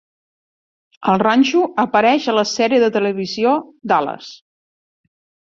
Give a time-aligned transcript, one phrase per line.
[1.11, 3.53] El ranxo apareix a la sèrie de televisió
[3.93, 4.33] "Dallas".